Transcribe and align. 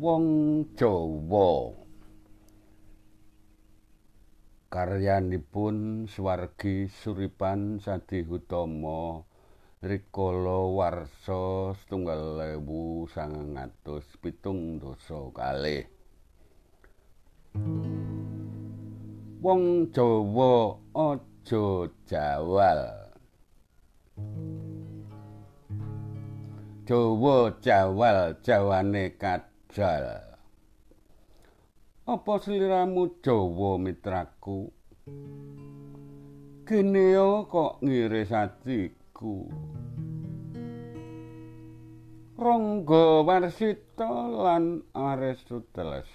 wong 0.00 0.26
Jawa. 0.80 1.76
Karyanipun 4.72 6.08
swargi 6.08 6.88
suripan 6.88 7.76
sadi 7.84 8.24
utama 8.24 9.20
rikala 9.84 10.72
warsa 10.72 11.76
setunggal 11.76 12.40
ewu 12.56 13.04
sangang 13.12 13.60
atus 13.60 14.08
pitung 14.24 14.80
dosa 14.80 15.20
kalih. 15.36 15.84
Wong 19.44 19.92
Jawa 19.92 20.80
aja 20.96 21.92
jawal. 22.08 22.82
Jawa 26.88 27.36
jawal 27.60 28.18
jawane 28.40 29.12
kajal 29.70 30.18
apa 32.10 32.32
sliramu 32.42 33.22
Jawa 33.22 33.78
mitraku? 33.78 34.66
Geneo 36.66 37.46
kok 37.46 37.78
ngiris 37.78 38.34
atiku 38.34 39.46
Rangga 42.34 43.22
Warsita 43.22 44.10
lan 44.26 44.82
Aristoteles 44.90 46.10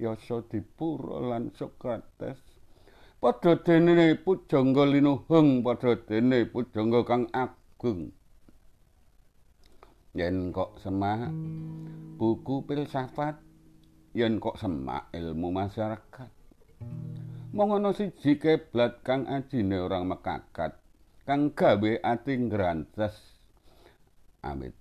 Yasa 0.00 0.40
Dipura 0.48 1.20
lan 1.28 1.52
Sokrates 1.52 2.40
padha 3.20 3.52
dene 3.60 4.16
pujangga 4.16 4.88
linuhung 4.88 5.60
padha 5.60 5.92
dene 6.08 6.48
pujangga 6.48 7.04
kang 7.04 7.28
agung 7.36 8.16
yen 10.14 10.54
kok 10.54 10.78
semak 10.78 11.34
buku 12.16 12.62
filsafat. 12.64 13.42
Yen 14.14 14.38
kok 14.38 14.54
semak 14.54 15.10
ilmu 15.10 15.50
masyarakat. 15.50 16.30
Mong 17.50 17.70
ana 17.78 17.90
siji 17.90 18.38
keblat 18.38 19.02
kang 19.02 19.26
ajine 19.26 19.82
orang 19.82 20.06
mekakat 20.06 20.78
kang 21.26 21.50
gawe 21.50 21.92
ati 22.02 22.34
ngrantes. 22.38 23.14
Amit. 24.46 24.74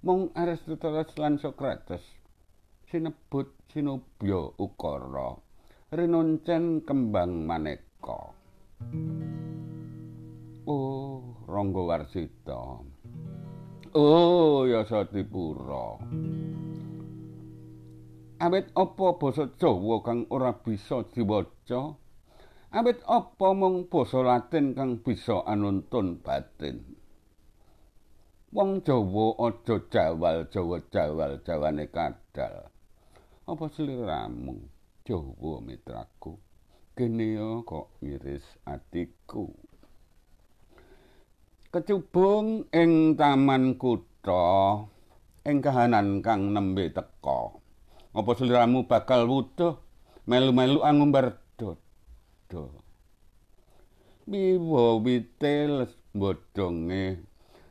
Mong 0.00 0.32
Aristoteles 0.32 1.12
lan 1.20 1.36
Sokrates 1.36 2.04
sinebut 2.88 3.52
sinubya 3.68 4.54
ukara 4.56 5.36
rinoncen 5.92 6.86
kembang 6.86 7.44
maneka. 7.44 8.32
Oh 10.64 11.20
rangga 11.50 11.82
warsita 11.84 12.80
oh 13.96 14.68
yasa 14.68 15.08
dipura 15.08 15.96
awit 18.36 18.68
apa 18.76 19.16
basa 19.16 19.48
Jawa 19.56 20.04
kang 20.04 20.28
ora 20.28 20.52
bisa 20.52 21.08
diwaca? 21.08 21.96
Awit 22.76 23.00
apa 23.08 23.48
mung 23.56 23.88
basa 23.88 24.20
Latin 24.20 24.76
kang 24.76 25.00
bisa 25.00 25.40
anuntun 25.48 26.20
batin? 26.20 26.84
Wong 28.52 28.84
Jawa 28.84 29.40
aja 29.40 29.76
jawal 29.88 30.48
Jawa 30.52 30.76
jawal 30.92 31.32
jawane 31.44 31.88
kadal. 31.88 32.68
Apa 33.48 33.64
sliramu 33.72 34.68
Jawa 35.06 35.52
mitraku? 35.64 36.36
Kene 36.96 37.36
kok 37.64 38.00
iris 38.00 38.44
atiku 38.64 39.52
kecubung 41.76 42.64
ing 42.72 43.20
taman 43.20 43.76
kutha 43.76 44.80
ing 45.44 45.60
kahanan 45.60 46.24
kang 46.24 46.56
nembe 46.56 46.88
teka. 46.88 47.52
Apa 48.16 48.32
sliramu 48.32 48.88
bakal 48.88 49.28
wutuh 49.28 49.76
melu-melu 50.24 50.80
angumbar 50.80 51.36
dodo? 51.60 52.80
Biwa 54.24 55.04
witel 55.04 55.92
bodonge 56.16 57.20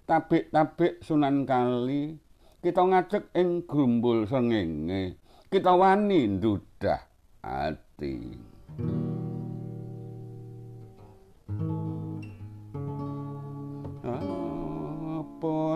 tabik-tabik 0.06 1.02
sunan 1.02 1.50
kali. 1.50 2.22
Kita 2.62 2.86
ngajak 2.86 3.34
ing 3.34 3.66
grumbul 3.66 4.30
sengenge. 4.30 5.18
Kita 5.50 5.74
wani 5.74 6.38
ndudah 6.38 7.02
ati. 7.42 8.14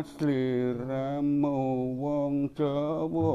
Sliramu 0.03 1.57
wong 1.99 2.49
Jawa? 2.55 3.33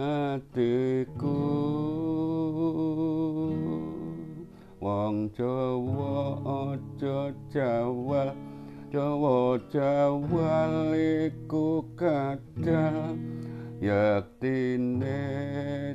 Atiku 0.00 1.40
wong 4.80 5.28
Jawa 5.36 6.40
aja 6.72 7.34
jawal 7.52 8.32
Jawa 8.90 9.60
jawal 9.68 10.96
iku 10.96 11.84
kadal 11.94 13.14
yaktine 13.80 15.16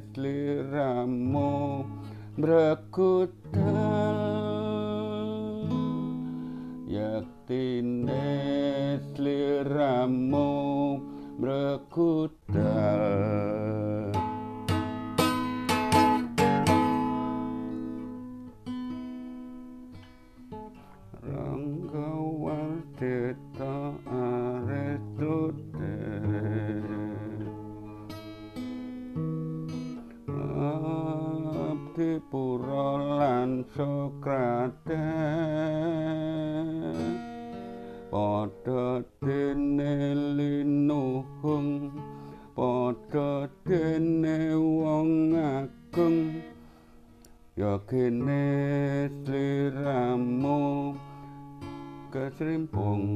sliramu 0.09 1.85
brekutal 2.33 4.17
yaktine 6.89 8.25
sliramu 9.13 10.49
brekutal 11.37 13.05
Abdi 31.95 32.19
Pura 32.27 32.99
lan 32.99 33.63
Sokrates 33.71 34.83
Pada 38.11 38.99
dene 39.23 40.11
linuhung 40.35 41.95
Pada 42.51 43.47
dene 43.63 44.59
wong 44.59 45.39
agung 45.39 46.43
Ya 47.55 47.79
kene 47.87 49.07
sliramu 49.23 50.99
kesrimpung 52.11 53.07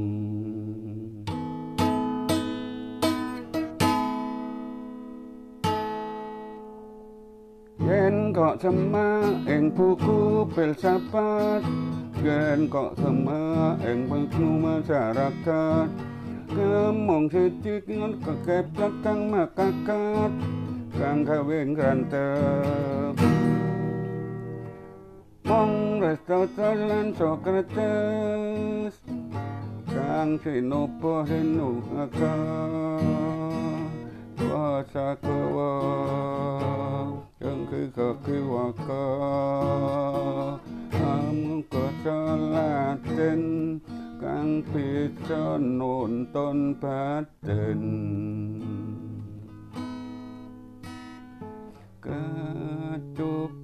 yen 7.89 8.29
kok 8.29 8.61
semak 8.61 9.49
ing 9.49 9.73
buku 9.73 10.45
filsafat. 10.53 11.65
Yen 12.21 12.69
kok 12.69 12.93
semak 13.01 13.81
ing 13.81 14.05
buku 14.05 14.45
masyarakat. 14.61 15.87
Kemong 16.49 17.25
siji 17.33 17.81
ngon 17.89 18.13
kekeplak 18.21 18.93
kang 19.01 19.33
makakat. 19.33 20.31
Kang 20.93 21.25
gawe 21.25 21.59
ngrantep. 21.65 23.13
Mong 25.49 25.89
Aristoteles 26.05 26.85
lan 26.85 27.07
Sokrates 27.17 28.93
Kang 29.89 30.37
sinopo 30.45 31.25
sinuhaka 31.25 32.37
Kuasa 34.37 35.17
kawa 35.17 35.73
Yang 37.99 38.15
kikakiwaka 38.23 39.07
Amung 41.03 41.67
kesalatin 41.67 43.43
Kang 44.23 44.63
bisa 44.71 45.59
nonton 45.59 46.79
batin 46.79 47.83
Kacubung 51.99 53.58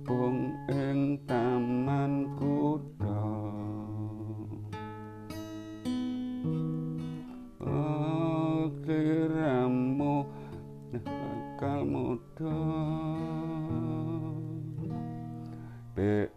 で 15.96 16.30